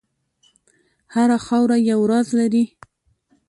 [1.13, 2.63] هره خاوره یو راز لري.